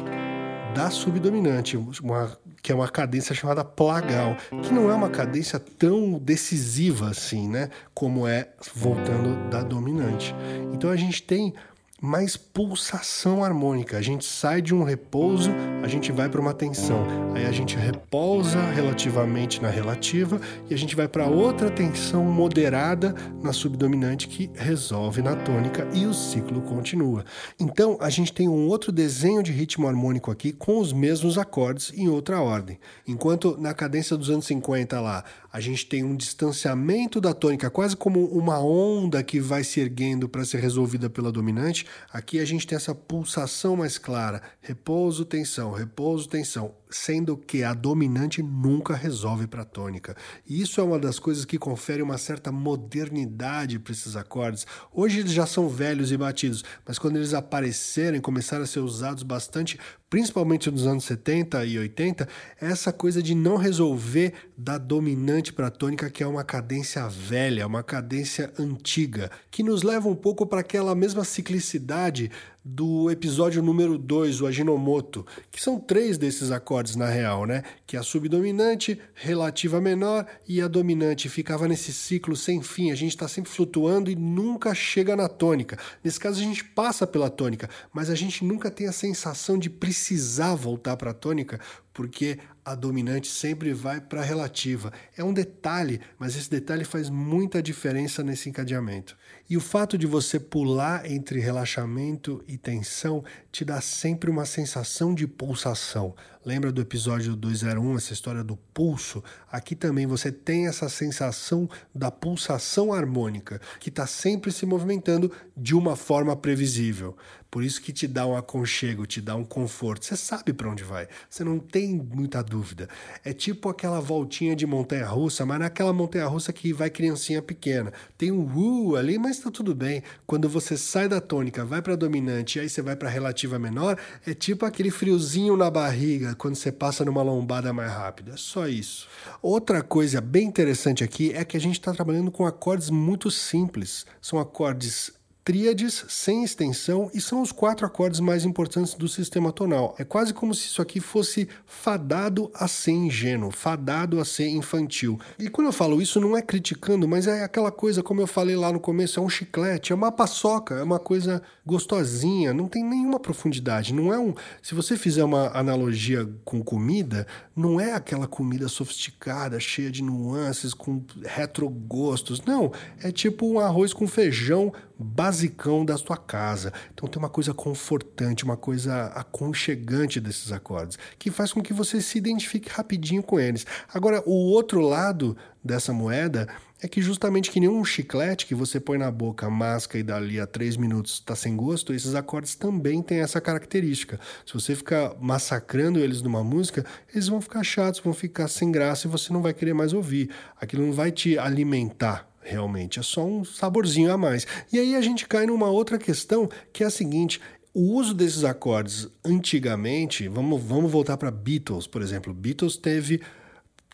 da 0.76 0.92
subdominante, 0.92 1.78
uma, 1.78 2.38
que 2.62 2.72
é 2.72 2.76
uma 2.76 2.88
cadência 2.88 3.34
chamada 3.34 3.66
plagal, 3.66 4.38
que 4.62 4.72
não 4.72 4.92
é 4.92 4.94
uma 4.94 5.10
cadência 5.10 5.60
tão 5.60 6.20
decisiva 6.20 7.10
assim, 7.10 7.50
né, 7.50 7.70
como 7.92 8.28
é 8.28 8.50
voltando 8.76 9.50
da 9.50 9.64
dominante. 9.64 10.36
Então 10.72 10.92
a 10.92 10.96
gente 10.96 11.24
tem 11.24 11.56
mais 12.02 12.38
pulsação 12.38 13.44
harmônica. 13.44 13.98
A 13.98 14.02
gente 14.02 14.24
sai 14.24 14.62
de 14.62 14.74
um 14.74 14.84
repouso, 14.84 15.50
a 15.84 15.88
gente 15.88 16.12
vai 16.12 16.30
para 16.30 16.40
uma 16.40 16.54
tensão. 16.54 17.04
Aí 17.34 17.46
a 17.46 17.52
gente 17.52 17.76
repousa 17.76 18.62
relativamente 18.72 19.62
na 19.62 19.70
relativa 19.70 20.40
e 20.70 20.74
a 20.74 20.78
gente 20.78 20.96
vai 20.96 21.08
para 21.08 21.26
outra 21.26 21.72
tensão 21.72 22.24
moderada 22.24 23.16
na 23.42 23.52
subdominante 23.52 24.28
que 24.28 24.50
resolve 24.54 25.24
na 25.24 25.36
tônica 25.36 25.88
e 25.92 26.06
o 26.06 26.14
ciclo 26.14 26.62
continua. 26.62 27.26
Então 27.60 27.98
a 28.00 28.10
gente 28.12 28.32
tem 28.32 28.48
um 28.48 28.68
outro 28.68 28.92
desenho 28.92 29.42
de 29.42 29.52
ritmo 29.52 29.88
harmônico 29.88 30.30
aqui 30.30 30.52
com 30.52 30.80
os 30.80 30.94
mesmos 30.94 31.38
acordes 31.38 31.92
em 31.96 32.08
outra 32.08 32.40
ordem. 32.40 32.80
Enquanto 33.08 33.58
na 33.58 33.74
cadência 33.74 34.16
dos 34.16 34.30
anos 34.30 34.46
50 34.46 35.02
lá, 35.02 35.24
a 35.58 35.60
gente 35.60 35.88
tem 35.88 36.04
um 36.04 36.16
distanciamento 36.16 37.20
da 37.20 37.34
tônica, 37.34 37.68
quase 37.72 37.98
como 37.98 38.26
uma 38.26 38.60
onda 38.60 39.24
que 39.24 39.40
vai 39.40 39.64
se 39.64 39.80
erguendo 39.80 40.30
para 40.30 40.46
ser 40.46 40.60
resolvida 40.60 41.10
pela 41.10 41.32
dominante. 41.32 41.84
Aqui 42.14 42.38
a 42.38 42.46
gente 42.46 42.68
tem 42.68 42.76
essa 42.76 42.94
pulsação 42.94 43.76
mais 43.76 43.98
clara: 43.98 44.44
repouso, 44.62 45.26
tensão, 45.26 45.72
repouso, 45.72 46.30
tensão 46.30 46.76
sendo 46.90 47.38
que 47.38 47.64
a 47.64 47.74
dominante 47.74 48.42
nunca 48.42 48.96
resolve 48.96 49.48
para 49.48 49.62
a 49.64 49.66
tônica. 49.66 50.16
E 50.48 50.62
isso 50.62 50.80
é 50.80 50.84
uma 50.84 51.00
das 51.00 51.20
coisas 51.20 51.46
que 51.46 51.58
confere 51.58 52.02
uma 52.02 52.18
certa 52.18 52.52
modernidade 52.52 53.80
para 53.80 53.92
esses 53.92 54.16
acordes. 54.16 54.66
Hoje 54.92 55.20
eles 55.20 55.32
já 55.32 55.46
são 55.46 55.68
velhos 55.68 56.12
e 56.12 56.18
batidos, 56.18 56.64
mas 56.86 56.98
quando 56.98 57.18
eles 57.18 57.34
aparecerem, 57.34 58.22
começaram 58.22 58.64
a 58.64 58.68
ser 58.68 58.80
usados 58.80 59.24
bastante, 59.24 59.78
principalmente 60.10 60.72
nos 60.72 60.88
anos 60.88 61.04
70 61.04 61.66
e 61.66 61.78
80, 61.78 62.28
é 62.62 62.68
essa 62.68 62.94
coisa 62.94 63.22
de 63.22 63.36
não 63.36 63.58
resolver 63.58 64.34
da 64.58 64.78
dominante 64.78 65.52
para 65.52 65.70
tônica, 65.70 66.10
que 66.10 66.24
é 66.24 66.28
uma 66.28 66.44
cadência 66.44 67.08
velha, 67.08 67.68
uma 67.68 67.84
cadência 67.84 68.52
antiga, 68.58 69.30
que 69.52 69.64
nos 69.64 69.84
leva 69.84 70.08
um 70.08 70.16
pouco 70.16 70.46
para 70.46 70.62
aquela 70.62 70.96
mesma 70.96 71.24
ciclicidade 71.24 72.32
do 72.70 73.10
episódio 73.10 73.64
número 73.64 73.98
2, 73.98 74.42
o 74.42 74.46
Aginomoto, 74.46 75.26
que 75.50 75.62
são 75.62 75.80
três 75.80 76.18
desses 76.18 76.52
acordes 76.52 76.98
na 76.98 77.08
real, 77.08 77.46
né? 77.46 77.64
Que 77.86 77.96
é 77.96 78.00
a 78.00 78.04
subdominante, 78.04 79.00
relativa 79.14 79.80
menor 79.80 80.26
e 80.46 80.62
a 80.62 80.68
dominante. 80.68 81.30
Ficava 81.30 81.66
nesse 81.66 81.94
ciclo 81.94 82.36
sem 82.36 82.62
fim, 82.62 82.92
a 82.92 82.96
gente 82.96 83.12
está 83.12 83.26
sempre 83.26 83.50
flutuando 83.50 84.12
e 84.12 84.16
nunca 84.16 84.76
chega 84.76 85.16
na 85.16 85.30
tônica. 85.30 85.78
Nesse 86.04 86.20
caso, 86.20 86.42
a 86.42 86.44
gente 86.44 86.64
passa 86.64 87.08
pela 87.08 87.30
tônica, 87.30 87.70
mas 87.94 88.10
a 88.10 88.16
gente 88.16 88.44
nunca 88.44 88.70
tem 88.70 88.88
a 88.88 88.92
sensação 88.92 89.58
de 89.58 89.70
precisar 89.70 90.54
voltar 90.56 90.98
para 90.98 91.12
a 91.12 91.14
tônica, 91.14 91.62
porque 91.94 92.38
a 92.68 92.76
dominante 92.76 93.30
sempre 93.30 93.74
vai 93.74 94.02
para 94.02 94.20
a 94.20 94.26
relativa. 94.26 94.92
É 95.16 95.24
um 95.24 95.32
detalhe, 95.32 96.02
mas 96.20 96.36
esse 96.36 96.50
detalhe 96.50 96.84
faz 96.84 97.10
muita 97.10 97.64
diferença 97.64 98.22
nesse 98.22 98.50
encadeamento. 98.50 99.18
E 99.50 99.56
o 99.56 99.62
fato 99.62 99.98
de 99.98 100.06
você 100.06 100.38
pular 100.38 101.10
entre 101.10 101.40
relaxamento 101.40 102.44
e 102.46 102.57
tensão 102.58 103.24
te 103.52 103.64
dá 103.64 103.80
sempre 103.80 104.30
uma 104.30 104.46
sensação 104.46 105.14
de 105.14 105.28
pulsação. 105.28 106.16
Lembra 106.48 106.72
do 106.72 106.80
episódio 106.80 107.36
201, 107.36 107.98
essa 107.98 108.14
história 108.14 108.42
do 108.42 108.56
pulso? 108.56 109.22
Aqui 109.52 109.76
também 109.76 110.08
você 110.08 110.32
tem 110.32 110.66
essa 110.66 110.88
sensação 110.88 111.70
da 111.94 112.10
pulsação 112.10 112.94
harmônica, 112.94 113.60
que 113.82 113.90
está 113.90 114.08
sempre 114.08 114.50
se 114.54 114.66
movimentando 114.66 115.30
de 115.58 115.76
uma 115.76 115.98
forma 115.98 116.34
previsível. 116.38 117.18
Por 117.52 117.64
isso 117.64 117.82
que 117.82 117.92
te 117.92 118.08
dá 118.08 118.26
um 118.26 118.36
aconchego, 118.36 119.06
te 119.06 119.22
dá 119.22 119.36
um 119.36 119.44
conforto. 119.44 120.06
Você 120.06 120.16
sabe 120.16 120.54
para 120.54 120.70
onde 120.70 120.84
vai, 120.84 121.08
você 121.30 121.44
não 121.44 121.60
tem 121.60 121.96
muita 121.96 122.42
dúvida. 122.42 122.88
É 123.26 123.34
tipo 123.34 123.68
aquela 123.68 124.00
voltinha 124.00 124.56
de 124.56 124.66
montanha-russa, 124.66 125.46
mas 125.46 125.60
naquela 125.60 125.92
montanha-russa 125.92 126.54
que 126.54 126.72
vai 126.72 126.90
criancinha 126.90 127.42
pequena. 127.42 127.92
Tem 128.18 128.32
um 128.32 128.46
uh 128.46 128.96
ali, 128.96 129.18
mas 129.18 129.38
está 129.38 129.52
tudo 129.52 129.76
bem. 129.76 130.02
Quando 130.26 130.48
você 130.48 130.78
sai 130.78 131.10
da 131.10 131.20
tônica, 131.20 131.66
vai 131.66 131.82
para 131.82 131.96
dominante 131.96 132.58
e 132.58 132.62
aí 132.62 132.70
você 132.70 132.82
vai 132.82 132.96
para 132.96 133.10
relativa 133.10 133.60
menor, 133.60 133.98
é 134.26 134.34
tipo 134.34 134.66
aquele 134.66 134.92
friozinho 134.92 135.58
na 135.58 135.70
barriga 135.70 136.37
quando 136.38 136.56
você 136.56 136.72
passa 136.72 137.04
numa 137.04 137.22
lombada 137.22 137.74
mais 137.74 137.92
rápida. 137.92 138.34
É 138.34 138.38
só 138.38 138.68
isso. 138.68 139.08
Outra 139.42 139.82
coisa 139.82 140.22
bem 140.22 140.48
interessante 140.48 141.04
aqui 141.04 141.34
é 141.34 141.44
que 141.44 141.58
a 141.58 141.60
gente 141.60 141.80
está 141.80 141.92
trabalhando 141.92 142.32
com 142.32 142.46
acordes 142.46 142.90
muito 142.90 143.30
simples. 143.30 144.06
São 144.22 144.40
acordes 144.40 145.17
tríades 145.48 146.04
sem 146.10 146.44
extensão 146.44 147.10
e 147.14 147.22
são 147.22 147.42
os 147.42 147.54
quatro 147.54 147.86
acordes 147.86 148.20
mais 148.20 148.44
importantes 148.44 148.94
do 148.96 149.08
sistema 149.08 149.50
tonal. 149.50 149.96
É 149.98 150.04
quase 150.04 150.34
como 150.34 150.54
se 150.54 150.66
isso 150.66 150.82
aqui 150.82 151.00
fosse 151.00 151.48
fadado 151.66 152.52
a 152.54 152.68
ser 152.68 152.92
ingênuo, 152.92 153.50
fadado 153.50 154.20
a 154.20 154.26
ser 154.26 154.50
infantil. 154.50 155.18
E 155.40 155.50
quando 155.50 155.68
eu 155.68 155.72
falo 155.72 156.02
isso, 156.02 156.20
não 156.20 156.36
é 156.36 156.42
criticando, 156.42 157.08
mas 157.08 157.28
é 157.28 157.46
aquela 157.46 157.72
coisa, 157.72 158.04
como 158.04 158.20
eu 158.20 158.28
falei 158.28 158.58
lá 158.58 158.74
no 158.74 158.80
começo, 158.82 159.22
é 159.22 159.24
um 159.24 159.30
chiclete, 159.30 159.94
é 159.94 159.96
uma 159.96 160.12
paçoca, 160.12 160.76
é 160.76 160.84
uma 160.84 161.00
coisa 161.00 161.42
gostosinha, 161.66 162.54
não 162.54 162.68
tem 162.68 162.84
nenhuma 162.84 163.18
profundidade. 163.18 163.94
Não 163.94 164.14
é 164.14 164.20
um. 164.20 164.34
Se 164.62 164.76
você 164.76 164.98
fizer 164.98 165.24
uma 165.24 165.48
analogia 165.58 166.28
com 166.44 166.62
comida, 166.62 167.26
não 167.56 167.80
é 167.80 167.94
aquela 167.94 168.28
comida 168.28 168.68
sofisticada, 168.68 169.62
cheia 169.62 169.90
de 169.90 170.04
nuances, 170.04 170.74
com 170.74 171.02
retrogostos. 171.24 172.42
Não, 172.42 172.74
é 173.02 173.14
tipo 173.14 173.48
um 173.48 173.62
arroz 173.62 173.94
com 173.94 174.06
feijão 174.06 174.74
basicão 174.98 175.86
da 175.86 175.98
sua 175.98 176.18
casa. 176.18 176.74
Então 176.94 177.08
tem 177.08 177.20
uma 177.20 177.30
coisa 177.30 177.54
confortante, 177.54 178.44
uma 178.44 178.58
coisa 178.58 179.08
aconchegante 179.08 180.20
desses 180.20 180.52
acordes, 180.52 180.98
que 181.20 181.30
faz 181.30 181.54
com 181.54 181.62
que 181.62 181.74
você 181.74 182.02
se 182.02 182.18
identifique 182.18 182.70
rapidinho 182.70 183.24
com 183.24 183.40
eles. 183.40 183.66
Agora, 183.94 184.24
o 184.26 184.34
outro 184.34 184.82
lado 184.82 185.38
dessa 185.64 185.92
moeda 185.92 186.48
é 186.82 186.88
que 186.88 187.02
justamente 187.02 187.50
que 187.52 187.60
nenhum 187.60 187.84
chiclete 187.84 188.46
que 188.46 188.54
você 188.54 188.80
põe 188.80 188.98
na 188.98 189.10
boca, 189.10 189.50
masca 189.50 189.98
e 189.98 190.04
dali 190.04 190.40
a 190.40 190.46
três 190.46 190.78
minutos 190.78 191.14
está 191.14 191.36
sem 191.36 191.56
gosto, 191.56 191.94
esses 191.94 192.14
acordes 192.14 192.56
também 192.56 193.02
têm 193.02 193.20
essa 193.20 193.42
característica. 193.42 194.20
Se 194.46 194.54
você 194.54 194.76
ficar 194.76 195.16
massacrando 195.20 196.00
eles 196.00 196.22
numa 196.22 196.44
música, 196.44 196.86
eles 197.12 197.28
vão 197.28 197.42
ficar 197.42 197.64
chatos, 197.64 198.00
vão 198.00 198.14
ficar 198.14 198.48
sem 198.48 198.72
graça 198.72 199.08
e 199.08 199.10
você 199.10 199.34
não 199.34 199.42
vai 199.42 199.54
querer 199.54 199.74
mais 199.74 199.92
ouvir. 199.92 200.30
Aquilo 200.60 200.86
não 200.86 200.94
vai 200.94 201.12
te 201.12 201.38
alimentar 201.38 202.30
realmente, 202.48 203.00
é 203.00 203.04
só 203.04 203.26
um 203.26 203.44
saborzinho 203.44 204.12
a 204.12 204.18
mais. 204.18 204.48
E 204.72 204.80
aí 204.80 204.96
a 204.96 205.02
gente 205.02 205.28
cai 205.28 205.46
numa 205.46 205.70
outra 205.70 205.98
questão 205.98 206.50
que 206.72 206.84
é 206.84 206.88
a 206.88 206.90
seguinte: 206.90 207.42
o 207.74 207.94
uso 207.94 208.14
desses 208.14 208.44
acordes 208.44 209.08
antigamente, 209.24 210.28
vamos, 210.28 210.62
vamos 210.64 210.92
voltar 210.92 211.18
para 211.18 211.30
Beatles, 211.30 211.86
por 211.86 212.02
exemplo. 212.02 212.34
Beatles 212.34 212.78
teve, 212.78 213.22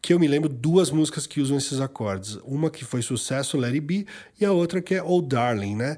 que 0.01 0.13
eu 0.13 0.19
me 0.19 0.27
lembro, 0.27 0.48
duas 0.48 0.89
músicas 0.89 1.27
que 1.27 1.41
usam 1.41 1.57
esses 1.57 1.81
acordes. 1.81 2.36
Uma 2.45 2.69
que 2.69 2.86
foi 2.86 3.01
sucesso, 3.01 3.57
Let 3.57 3.74
It 3.74 3.81
Be, 3.81 4.07
e 4.39 4.45
a 4.45 4.51
outra 4.51 4.81
que 4.81 4.95
é 4.95 5.03
Oh 5.03 5.22
Darling, 5.22 5.75
né? 5.75 5.98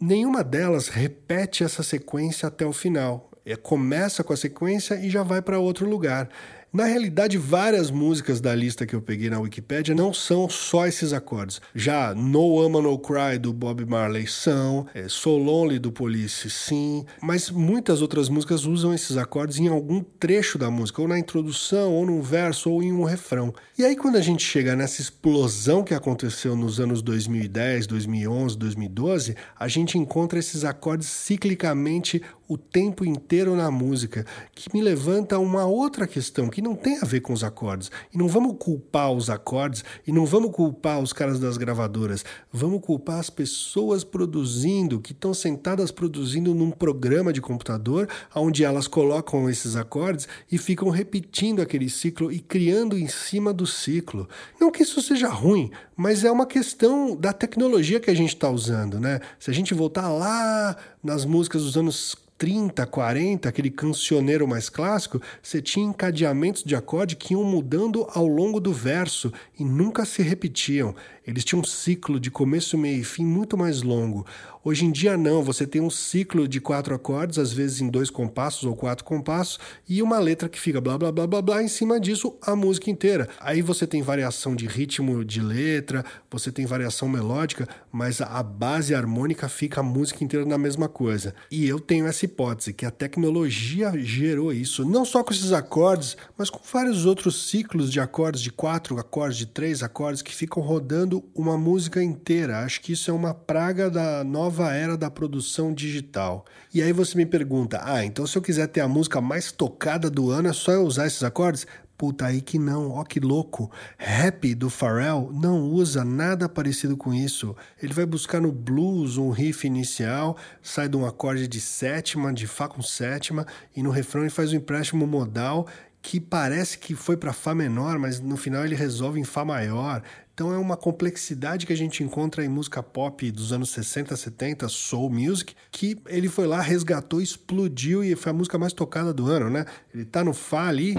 Nenhuma 0.00 0.44
delas 0.44 0.86
repete 0.86 1.64
essa 1.64 1.82
sequência 1.82 2.46
até 2.46 2.64
o 2.64 2.72
final. 2.72 3.28
É, 3.44 3.56
começa 3.56 4.22
com 4.22 4.32
a 4.32 4.36
sequência 4.36 4.94
e 4.94 5.10
já 5.10 5.24
vai 5.24 5.42
para 5.42 5.58
outro 5.58 5.88
lugar. 5.88 6.28
Na 6.70 6.84
realidade, 6.84 7.38
várias 7.38 7.90
músicas 7.90 8.42
da 8.42 8.54
lista 8.54 8.84
que 8.84 8.94
eu 8.94 9.00
peguei 9.00 9.30
na 9.30 9.40
Wikipedia 9.40 9.94
não 9.94 10.12
são 10.12 10.50
só 10.50 10.86
esses 10.86 11.14
acordes. 11.14 11.62
Já 11.74 12.14
No 12.14 12.60
Ama 12.60 12.82
No 12.82 12.98
Cry 12.98 13.38
do 13.40 13.54
Bob 13.54 13.86
Marley 13.86 14.26
são, 14.26 14.86
é, 14.94 15.08
So 15.08 15.30
Lonely 15.30 15.78
do 15.78 15.90
Police 15.90 16.50
sim, 16.50 17.06
mas 17.22 17.50
muitas 17.50 18.02
outras 18.02 18.28
músicas 18.28 18.66
usam 18.66 18.92
esses 18.92 19.16
acordes 19.16 19.58
em 19.58 19.68
algum 19.68 20.02
trecho 20.20 20.58
da 20.58 20.70
música, 20.70 21.00
ou 21.00 21.08
na 21.08 21.18
introdução, 21.18 21.94
ou 21.94 22.04
num 22.04 22.20
verso, 22.20 22.70
ou 22.70 22.82
em 22.82 22.92
um 22.92 23.02
refrão. 23.02 23.54
E 23.78 23.82
aí 23.82 23.96
quando 23.96 24.16
a 24.16 24.20
gente 24.20 24.44
chega 24.44 24.76
nessa 24.76 25.00
explosão 25.00 25.82
que 25.82 25.94
aconteceu 25.94 26.54
nos 26.54 26.78
anos 26.78 27.00
2010, 27.00 27.86
2011, 27.86 28.58
2012, 28.58 29.36
a 29.58 29.68
gente 29.68 29.96
encontra 29.96 30.38
esses 30.38 30.64
acordes 30.64 31.08
ciclicamente 31.08 32.20
o 32.48 32.56
tempo 32.56 33.04
inteiro 33.04 33.54
na 33.54 33.70
música, 33.70 34.24
que 34.54 34.74
me 34.74 34.80
levanta 34.80 35.38
uma 35.38 35.66
outra 35.66 36.06
questão 36.06 36.48
que 36.48 36.62
não 36.62 36.74
tem 36.74 36.98
a 36.98 37.04
ver 37.04 37.20
com 37.20 37.34
os 37.34 37.44
acordes. 37.44 37.90
E 38.12 38.16
não 38.16 38.26
vamos 38.26 38.56
culpar 38.58 39.12
os 39.12 39.28
acordes 39.28 39.84
e 40.06 40.10
não 40.10 40.24
vamos 40.24 40.50
culpar 40.50 40.98
os 40.98 41.12
caras 41.12 41.38
das 41.38 41.58
gravadoras. 41.58 42.24
Vamos 42.50 42.80
culpar 42.80 43.18
as 43.18 43.28
pessoas 43.28 44.02
produzindo, 44.02 44.98
que 44.98 45.12
estão 45.12 45.34
sentadas 45.34 45.90
produzindo 45.90 46.54
num 46.54 46.70
programa 46.70 47.32
de 47.32 47.42
computador, 47.42 48.08
onde 48.34 48.64
elas 48.64 48.88
colocam 48.88 49.50
esses 49.50 49.76
acordes 49.76 50.26
e 50.50 50.56
ficam 50.56 50.88
repetindo 50.88 51.60
aquele 51.60 51.90
ciclo 51.90 52.32
e 52.32 52.40
criando 52.40 52.96
em 52.96 53.08
cima 53.08 53.52
do 53.52 53.66
ciclo. 53.66 54.26
Não 54.58 54.70
que 54.70 54.82
isso 54.82 55.02
seja 55.02 55.28
ruim, 55.28 55.70
mas 55.94 56.24
é 56.24 56.30
uma 56.30 56.46
questão 56.46 57.14
da 57.14 57.32
tecnologia 57.32 58.00
que 58.00 58.10
a 58.10 58.14
gente 58.14 58.34
está 58.34 58.48
usando, 58.48 58.98
né? 58.98 59.20
Se 59.38 59.50
a 59.50 59.54
gente 59.54 59.74
voltar 59.74 60.08
lá 60.08 60.76
nas 61.02 61.26
músicas 61.26 61.62
dos 61.62 61.76
anos 61.76 62.16
30, 62.38 62.86
40, 62.86 63.48
aquele 63.48 63.68
cancioneiro 63.68 64.46
mais 64.46 64.68
clássico, 64.70 65.20
você 65.42 65.60
tinha 65.60 65.84
encadeamentos 65.84 66.62
de 66.62 66.76
acorde 66.76 67.16
que 67.16 67.34
iam 67.34 67.42
mudando 67.42 68.06
ao 68.14 68.26
longo 68.26 68.60
do 68.60 68.72
verso 68.72 69.32
e 69.58 69.64
nunca 69.64 70.04
se 70.04 70.22
repetiam. 70.22 70.94
Eles 71.28 71.44
tinham 71.44 71.60
um 71.60 71.64
ciclo 71.64 72.18
de 72.18 72.30
começo, 72.30 72.78
meio 72.78 73.02
e 73.02 73.04
fim 73.04 73.22
muito 73.22 73.54
mais 73.54 73.82
longo. 73.82 74.24
Hoje 74.64 74.86
em 74.86 74.90
dia, 74.90 75.14
não. 75.14 75.42
Você 75.42 75.66
tem 75.66 75.78
um 75.78 75.90
ciclo 75.90 76.48
de 76.48 76.58
quatro 76.58 76.94
acordes, 76.94 77.38
às 77.38 77.52
vezes 77.52 77.82
em 77.82 77.88
dois 77.88 78.08
compassos 78.08 78.64
ou 78.64 78.74
quatro 78.74 79.04
compassos, 79.04 79.58
e 79.86 80.02
uma 80.02 80.18
letra 80.18 80.48
que 80.48 80.58
fica 80.58 80.80
blá 80.80 80.96
blá 80.96 81.12
blá 81.12 81.26
blá 81.26 81.42
blá, 81.42 81.62
em 81.62 81.68
cima 81.68 82.00
disso 82.00 82.34
a 82.40 82.56
música 82.56 82.90
inteira. 82.90 83.28
Aí 83.40 83.60
você 83.60 83.86
tem 83.86 84.00
variação 84.00 84.56
de 84.56 84.66
ritmo 84.66 85.22
de 85.22 85.42
letra, 85.42 86.02
você 86.30 86.50
tem 86.50 86.64
variação 86.64 87.08
melódica, 87.10 87.68
mas 87.92 88.22
a 88.22 88.42
base 88.42 88.94
harmônica 88.94 89.50
fica 89.50 89.80
a 89.80 89.84
música 89.84 90.24
inteira 90.24 90.46
na 90.46 90.56
mesma 90.56 90.88
coisa. 90.88 91.34
E 91.50 91.68
eu 91.68 91.78
tenho 91.78 92.06
essa 92.06 92.24
hipótese 92.24 92.72
que 92.72 92.86
a 92.86 92.90
tecnologia 92.90 93.92
gerou 93.98 94.50
isso, 94.50 94.82
não 94.82 95.04
só 95.04 95.22
com 95.22 95.32
esses 95.34 95.52
acordes, 95.52 96.16
mas 96.38 96.48
com 96.48 96.60
vários 96.72 97.04
outros 97.04 97.50
ciclos 97.50 97.92
de 97.92 98.00
acordes, 98.00 98.40
de 98.40 98.50
quatro 98.50 98.98
acordes, 98.98 99.36
de 99.36 99.46
três 99.46 99.82
acordes, 99.82 100.22
que 100.22 100.34
ficam 100.34 100.62
rodando 100.62 101.17
uma 101.34 101.56
música 101.56 102.02
inteira. 102.02 102.60
Acho 102.60 102.80
que 102.80 102.92
isso 102.92 103.10
é 103.10 103.14
uma 103.14 103.32
praga 103.32 103.90
da 103.90 104.24
nova 104.24 104.72
era 104.72 104.96
da 104.96 105.10
produção 105.10 105.72
digital. 105.72 106.44
E 106.72 106.82
aí 106.82 106.92
você 106.92 107.16
me 107.16 107.26
pergunta: 107.26 107.80
ah, 107.82 108.04
então 108.04 108.26
se 108.26 108.36
eu 108.36 108.42
quiser 108.42 108.66
ter 108.68 108.80
a 108.80 108.88
música 108.88 109.20
mais 109.20 109.52
tocada 109.52 110.10
do 110.10 110.30
ano, 110.30 110.48
é 110.48 110.52
só 110.52 110.72
eu 110.72 110.82
usar 110.82 111.06
esses 111.06 111.22
acordes? 111.22 111.66
Puta, 111.98 112.26
aí 112.26 112.40
que 112.40 112.60
não, 112.60 112.92
ó 112.92 113.02
que 113.02 113.18
louco. 113.18 113.72
Rap 113.96 114.54
do 114.54 114.70
Pharrell 114.70 115.30
não 115.32 115.62
usa 115.64 116.04
nada 116.04 116.48
parecido 116.48 116.96
com 116.96 117.12
isso. 117.12 117.56
Ele 117.82 117.92
vai 117.92 118.06
buscar 118.06 118.40
no 118.40 118.52
blues 118.52 119.16
um 119.16 119.30
riff 119.30 119.66
inicial, 119.66 120.36
sai 120.62 120.88
de 120.88 120.96
um 120.96 121.04
acorde 121.04 121.48
de 121.48 121.60
sétima, 121.60 122.32
de 122.32 122.46
Fá 122.46 122.68
com 122.68 122.80
sétima, 122.82 123.44
e 123.74 123.82
no 123.82 123.90
refrão 123.90 124.22
ele 124.22 124.30
faz 124.30 124.52
um 124.52 124.56
empréstimo 124.56 125.08
modal 125.08 125.66
que 126.00 126.20
parece 126.20 126.78
que 126.78 126.94
foi 126.94 127.16
para 127.16 127.32
Fá 127.32 127.52
menor, 127.52 127.98
mas 127.98 128.20
no 128.20 128.36
final 128.36 128.64
ele 128.64 128.76
resolve 128.76 129.18
em 129.18 129.24
Fá 129.24 129.44
maior 129.44 130.00
Então 130.38 130.54
é 130.54 130.56
uma 130.56 130.76
complexidade 130.76 131.66
que 131.66 131.72
a 131.72 131.76
gente 131.76 132.04
encontra 132.04 132.44
em 132.44 132.48
música 132.48 132.80
pop 132.80 133.28
dos 133.32 133.52
anos 133.52 133.70
60, 133.70 134.14
70, 134.14 134.68
soul 134.68 135.10
music, 135.10 135.52
que 135.68 136.00
ele 136.06 136.28
foi 136.28 136.46
lá, 136.46 136.60
resgatou, 136.60 137.20
explodiu 137.20 138.04
e 138.04 138.14
foi 138.14 138.30
a 138.30 138.32
música 138.32 138.56
mais 138.56 138.72
tocada 138.72 139.12
do 139.12 139.26
ano, 139.26 139.50
né? 139.50 139.64
Ele 139.92 140.04
tá 140.04 140.22
no 140.22 140.32
Fá 140.32 140.68
ali. 140.68 140.94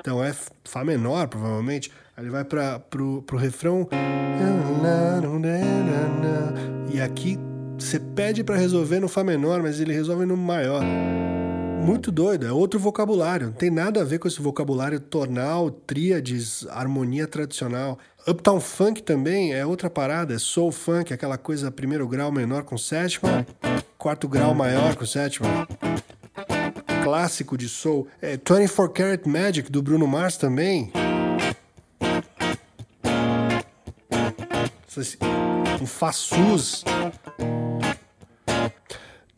Então 0.00 0.24
é 0.24 0.34
Fá 0.64 0.82
menor, 0.82 1.28
provavelmente. 1.28 1.92
Aí 2.16 2.24
ele 2.24 2.30
vai 2.30 2.44
para 2.44 2.78
pro, 2.78 3.20
pro 3.20 3.36
refrão. 3.36 3.86
E 6.94 6.98
aqui 6.98 7.38
você 7.78 8.00
pede 8.00 8.42
para 8.42 8.56
resolver 8.56 9.00
no 9.00 9.08
Fá 9.08 9.22
menor, 9.22 9.62
mas 9.62 9.78
ele 9.80 9.92
resolve 9.92 10.24
no 10.24 10.34
maior. 10.34 10.82
Muito 11.84 12.12
doido, 12.12 12.46
é 12.46 12.52
outro 12.52 12.78
vocabulário. 12.78 13.46
Não 13.46 13.52
tem 13.52 13.70
nada 13.70 14.02
a 14.02 14.04
ver 14.04 14.18
com 14.18 14.28
esse 14.28 14.40
vocabulário 14.40 15.00
tonal, 15.00 15.70
tríades, 15.70 16.66
harmonia 16.70 17.26
tradicional. 17.26 17.98
Uptown 18.26 18.60
Funk 18.60 19.02
também 19.02 19.54
é 19.54 19.64
outra 19.64 19.88
parada, 19.88 20.34
é 20.34 20.38
soul 20.38 20.70
funk, 20.70 21.12
aquela 21.12 21.38
coisa 21.38 21.70
primeiro 21.70 22.06
grau 22.06 22.30
menor 22.30 22.62
com 22.62 22.76
sétima, 22.76 23.46
quarto 23.96 24.28
grau 24.28 24.54
maior 24.54 24.94
com 24.96 25.06
sétima 25.06 25.66
clássico 27.08 27.56
de 27.56 27.70
soul. 27.70 28.06
É, 28.20 28.36
24 28.36 28.90
Karat 28.90 29.26
Magic 29.26 29.72
do 29.72 29.82
Bruno 29.82 30.06
Mars 30.06 30.36
também. 30.36 30.92
Um 35.80 35.86
façus 35.86 36.84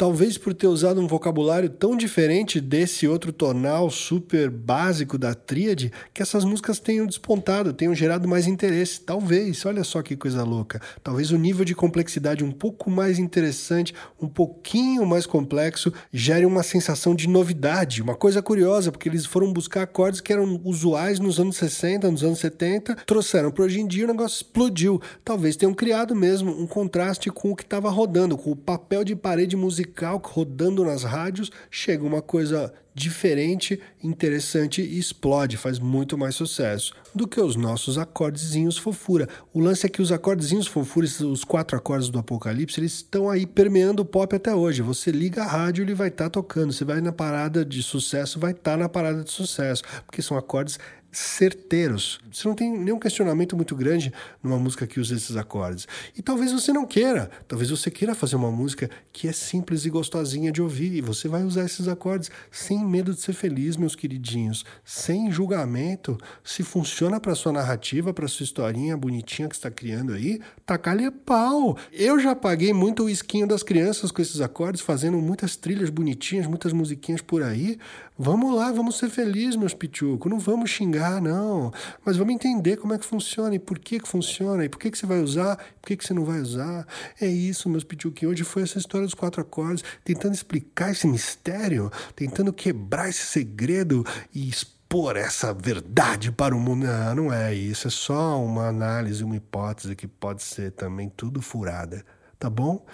Talvez 0.00 0.38
por 0.38 0.54
ter 0.54 0.66
usado 0.66 0.98
um 0.98 1.06
vocabulário 1.06 1.68
tão 1.68 1.94
diferente 1.94 2.58
desse 2.58 3.06
outro 3.06 3.34
tonal 3.34 3.90
super 3.90 4.48
básico 4.48 5.18
da 5.18 5.34
tríade, 5.34 5.92
que 6.14 6.22
essas 6.22 6.42
músicas 6.42 6.80
tenham 6.80 7.04
despontado, 7.04 7.74
tenham 7.74 7.94
gerado 7.94 8.26
mais 8.26 8.46
interesse. 8.46 9.02
Talvez, 9.02 9.62
olha 9.66 9.84
só 9.84 10.00
que 10.00 10.16
coisa 10.16 10.42
louca. 10.42 10.80
Talvez 11.04 11.32
o 11.32 11.36
nível 11.36 11.66
de 11.66 11.74
complexidade 11.74 12.42
um 12.42 12.50
pouco 12.50 12.90
mais 12.90 13.18
interessante, 13.18 13.92
um 14.18 14.26
pouquinho 14.26 15.04
mais 15.04 15.26
complexo, 15.26 15.92
gere 16.10 16.46
uma 16.46 16.62
sensação 16.62 17.14
de 17.14 17.28
novidade. 17.28 18.00
Uma 18.00 18.14
coisa 18.14 18.40
curiosa, 18.40 18.90
porque 18.90 19.06
eles 19.06 19.26
foram 19.26 19.52
buscar 19.52 19.82
acordes 19.82 20.22
que 20.22 20.32
eram 20.32 20.58
usuais 20.64 21.20
nos 21.20 21.38
anos 21.38 21.58
60, 21.58 22.10
nos 22.10 22.24
anos 22.24 22.38
70, 22.38 22.94
trouxeram 23.04 23.50
para 23.50 23.64
hoje 23.64 23.80
em 23.80 23.86
dia 23.86 24.06
o 24.06 24.08
negócio 24.08 24.36
explodiu. 24.36 24.98
Talvez 25.22 25.56
tenham 25.56 25.74
criado 25.74 26.16
mesmo 26.16 26.58
um 26.58 26.66
contraste 26.66 27.28
com 27.28 27.50
o 27.50 27.54
que 27.54 27.64
estava 27.64 27.90
rodando, 27.90 28.38
com 28.38 28.50
o 28.50 28.56
papel 28.56 29.04
de 29.04 29.14
parede 29.14 29.54
musical 29.56 29.89
musical 29.90 30.22
rodando 30.24 30.84
nas 30.84 31.02
rádios, 31.02 31.50
chega 31.70 32.04
uma 32.04 32.22
coisa 32.22 32.72
diferente, 32.94 33.80
interessante 34.02 34.82
e 34.82 34.98
explode, 34.98 35.56
faz 35.56 35.78
muito 35.78 36.18
mais 36.18 36.34
sucesso 36.34 36.92
do 37.14 37.26
que 37.26 37.40
os 37.40 37.56
nossos 37.56 37.96
acordezinhos 37.98 38.76
fofura. 38.76 39.28
O 39.52 39.60
lance 39.60 39.86
é 39.86 39.88
que 39.88 40.02
os 40.02 40.12
acordezinhos 40.12 40.66
fofura, 40.66 41.06
os 41.06 41.44
quatro 41.44 41.76
acordes 41.76 42.08
do 42.08 42.18
Apocalipse, 42.18 42.80
eles 42.80 42.94
estão 42.94 43.30
aí 43.30 43.46
permeando 43.46 44.02
o 44.02 44.04
pop 44.04 44.34
até 44.34 44.54
hoje. 44.54 44.82
Você 44.82 45.10
liga 45.10 45.42
a 45.42 45.46
rádio, 45.46 45.82
ele 45.82 45.94
vai 45.94 46.08
estar 46.08 46.24
tá 46.24 46.30
tocando. 46.30 46.72
Você 46.72 46.84
vai 46.84 47.00
na 47.00 47.12
parada 47.12 47.64
de 47.64 47.82
sucesso, 47.82 48.38
vai 48.38 48.52
estar 48.52 48.72
tá 48.72 48.76
na 48.76 48.88
parada 48.88 49.22
de 49.22 49.30
sucesso, 49.30 49.82
porque 50.04 50.20
são 50.20 50.36
acordes 50.36 50.78
certeiros. 51.12 52.20
Você 52.32 52.46
não 52.46 52.54
tem 52.54 52.70
nenhum 52.70 52.98
questionamento 52.98 53.56
muito 53.56 53.74
grande 53.74 54.12
numa 54.42 54.58
música 54.58 54.86
que 54.86 55.00
usa 55.00 55.14
esses 55.14 55.36
acordes. 55.36 55.86
E 56.16 56.22
talvez 56.22 56.52
você 56.52 56.72
não 56.72 56.86
queira. 56.86 57.30
Talvez 57.48 57.70
você 57.70 57.90
queira 57.90 58.14
fazer 58.14 58.36
uma 58.36 58.50
música 58.50 58.88
que 59.12 59.28
é 59.28 59.32
simples 59.32 59.84
e 59.84 59.90
gostosinha 59.90 60.52
de 60.52 60.62
ouvir. 60.62 60.94
E 60.94 61.00
você 61.00 61.28
vai 61.28 61.42
usar 61.42 61.64
esses 61.64 61.88
acordes 61.88 62.30
sem 62.50 62.84
medo 62.84 63.12
de 63.12 63.20
ser 63.20 63.32
feliz, 63.32 63.76
meus 63.76 63.96
queridinhos. 63.96 64.64
Sem 64.84 65.30
julgamento. 65.32 66.16
Se 66.44 66.62
funciona 66.62 67.18
para 67.18 67.34
sua 67.34 67.52
narrativa, 67.52 68.12
para 68.12 68.28
sua 68.28 68.44
historinha 68.44 68.96
bonitinha 68.96 69.48
que 69.48 69.54
está 69.54 69.70
criando 69.70 70.12
aí, 70.12 70.40
taca-lhe 70.64 71.10
pau. 71.10 71.76
Eu 71.92 72.18
já 72.20 72.34
paguei 72.34 72.72
muito 72.72 73.04
o 73.04 73.10
esquinho 73.10 73.46
das 73.46 73.62
crianças 73.62 74.10
com 74.10 74.22
esses 74.22 74.40
acordes, 74.40 74.80
fazendo 74.80 75.18
muitas 75.18 75.56
trilhas 75.56 75.90
bonitinhas, 75.90 76.46
muitas 76.46 76.72
musiquinhas 76.72 77.20
por 77.20 77.42
aí. 77.42 77.78
Vamos 78.22 78.54
lá, 78.54 78.70
vamos 78.70 78.98
ser 78.98 79.08
felizes, 79.08 79.56
meus 79.56 79.72
pituco. 79.72 80.28
Não 80.28 80.38
vamos 80.38 80.68
xingar, 80.70 80.99
não. 81.20 81.72
Mas 82.04 82.16
vamos 82.16 82.34
entender 82.34 82.76
como 82.76 82.92
é 82.92 82.98
que 82.98 83.06
funciona 83.06 83.54
e 83.54 83.58
por 83.58 83.78
que 83.78 84.00
que 84.00 84.08
funciona 84.08 84.64
e 84.64 84.68
por 84.68 84.78
que 84.78 84.90
que 84.90 84.98
você 84.98 85.06
vai 85.06 85.20
usar, 85.20 85.56
por 85.80 85.88
que 85.88 85.96
que 85.96 86.06
você 86.06 86.12
não 86.12 86.24
vai 86.24 86.40
usar. 86.40 86.86
É 87.20 87.26
isso, 87.26 87.68
meus 87.68 87.84
pituco. 87.84 88.26
hoje 88.26 88.44
foi 88.44 88.62
essa 88.62 88.78
história 88.78 89.06
dos 89.06 89.14
quatro 89.14 89.40
acordes, 89.40 89.84
tentando 90.04 90.34
explicar 90.34 90.90
esse 90.90 91.06
mistério, 91.06 91.90
tentando 92.14 92.52
quebrar 92.52 93.08
esse 93.08 93.24
segredo 93.24 94.04
e 94.34 94.48
expor 94.48 95.16
essa 95.16 95.54
verdade 95.54 96.32
para 96.32 96.54
o 96.54 96.60
mundo. 96.60 96.84
Não, 96.84 97.14
não 97.14 97.32
é 97.32 97.54
isso. 97.54 97.86
É 97.86 97.90
só 97.90 98.42
uma 98.44 98.66
análise, 98.66 99.24
uma 99.24 99.36
hipótese 99.36 99.94
que 99.94 100.06
pode 100.06 100.42
ser 100.42 100.72
também 100.72 101.08
tudo 101.16 101.40
furada. 101.40 102.04
Tá 102.38 102.50
bom? 102.50 102.84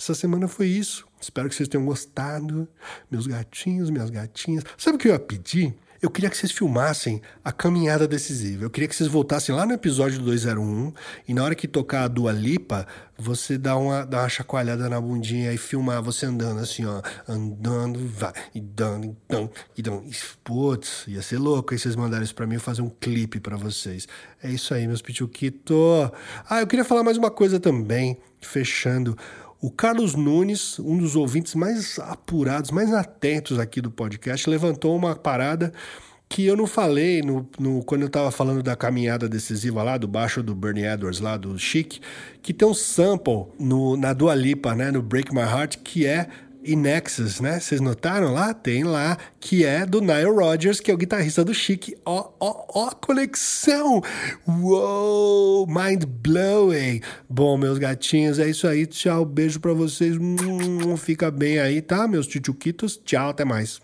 Essa 0.00 0.14
semana 0.14 0.48
foi 0.48 0.66
isso. 0.66 1.06
Espero 1.20 1.46
que 1.48 1.54
vocês 1.54 1.68
tenham 1.68 1.84
gostado. 1.84 2.66
Meus 3.10 3.26
gatinhos, 3.26 3.90
minhas 3.90 4.08
gatinhas. 4.08 4.64
Sabe 4.78 4.96
o 4.96 4.98
que 4.98 5.08
eu 5.08 5.12
ia 5.12 5.18
pedir? 5.18 5.74
Eu 6.02 6.10
queria 6.10 6.30
que 6.30 6.36
vocês 6.36 6.50
filmassem 6.50 7.20
a 7.44 7.52
caminhada 7.52 8.08
decisiva. 8.08 8.64
Eu 8.64 8.70
queria 8.70 8.88
que 8.88 8.96
vocês 8.96 9.08
voltassem 9.08 9.54
lá 9.54 9.66
no 9.66 9.74
episódio 9.74 10.18
201 10.20 10.94
e 11.28 11.34
na 11.34 11.44
hora 11.44 11.54
que 11.54 11.68
tocar 11.68 12.04
a 12.04 12.08
Dua 12.08 12.32
Lipa, 12.32 12.86
você 13.18 13.58
dá 13.58 13.76
uma, 13.76 14.06
dá 14.06 14.20
uma 14.20 14.28
chacoalhada 14.30 14.88
na 14.88 14.98
bundinha 14.98 15.52
e 15.52 15.58
filmar 15.58 16.02
você 16.02 16.24
andando 16.24 16.60
assim, 16.60 16.86
ó. 16.86 17.02
Andando, 17.28 18.00
vai, 18.08 18.32
e 18.54 18.60
dando, 18.62 19.14
então, 19.26 19.50
e 19.76 19.82
dando. 19.82 20.02
Putz, 20.42 21.04
ia 21.06 21.20
ser 21.20 21.36
louco 21.36 21.74
aí 21.74 21.78
vocês 21.78 21.94
mandarem 21.94 22.24
isso 22.24 22.34
pra 22.34 22.46
mim 22.46 22.54
e 22.54 22.58
fazer 22.58 22.80
um 22.80 22.88
clipe 22.88 23.38
para 23.38 23.58
vocês. 23.58 24.08
É 24.42 24.50
isso 24.50 24.72
aí, 24.72 24.86
meus 24.86 25.02
pituquito. 25.02 26.10
Ah, 26.48 26.60
eu 26.60 26.66
queria 26.66 26.84
falar 26.84 27.02
mais 27.02 27.18
uma 27.18 27.30
coisa 27.30 27.60
também, 27.60 28.18
fechando. 28.40 29.18
O 29.62 29.70
Carlos 29.70 30.14
Nunes, 30.14 30.78
um 30.78 30.96
dos 30.96 31.14
ouvintes 31.16 31.54
mais 31.54 31.98
apurados, 31.98 32.70
mais 32.70 32.94
atentos 32.94 33.58
aqui 33.58 33.82
do 33.82 33.90
podcast, 33.90 34.48
levantou 34.48 34.96
uma 34.96 35.14
parada 35.14 35.70
que 36.30 36.46
eu 36.46 36.56
não 36.56 36.66
falei 36.66 37.20
no, 37.20 37.46
no 37.58 37.84
quando 37.84 38.02
eu 38.02 38.06
estava 38.06 38.30
falando 38.30 38.62
da 38.62 38.74
caminhada 38.74 39.28
decisiva 39.28 39.82
lá, 39.82 39.98
do 39.98 40.08
baixo 40.08 40.42
do 40.42 40.54
Bernie 40.54 40.86
Edwards, 40.86 41.20
lá 41.20 41.36
do 41.36 41.58
Chic, 41.58 42.00
que 42.40 42.54
tem 42.54 42.66
um 42.66 42.72
sample 42.72 43.48
no, 43.58 43.98
na 43.98 44.14
Dua 44.14 44.34
Lipa, 44.34 44.74
né, 44.74 44.90
no 44.90 45.02
Break 45.02 45.34
My 45.34 45.40
Heart, 45.40 45.78
que 45.84 46.06
é 46.06 46.28
e 46.62 46.76
Nexus, 46.76 47.40
né? 47.40 47.58
Vocês 47.58 47.80
notaram 47.80 48.32
lá? 48.32 48.52
Tem 48.54 48.84
lá, 48.84 49.16
que 49.38 49.64
é 49.64 49.84
do 49.86 50.00
Nile 50.00 50.30
Rodgers, 50.30 50.80
que 50.80 50.90
é 50.90 50.94
o 50.94 50.96
guitarrista 50.96 51.44
do 51.44 51.54
Chic. 51.54 51.94
Ó, 52.04 52.30
ó, 52.38 52.64
ó, 52.74 52.90
conexão! 52.90 54.02
Uou! 54.46 55.66
Mind 55.66 56.04
blowing! 56.04 57.00
Bom, 57.28 57.56
meus 57.56 57.78
gatinhos, 57.78 58.38
é 58.38 58.48
isso 58.48 58.66
aí. 58.66 58.86
Tchau, 58.86 59.24
beijo 59.24 59.60
pra 59.60 59.72
vocês. 59.72 60.16
Fica 60.98 61.30
bem 61.30 61.58
aí, 61.58 61.80
tá, 61.82 62.06
meus 62.06 62.26
tchutchuquitos? 62.26 62.96
Tchau, 63.04 63.30
até 63.30 63.44
mais. 63.44 63.80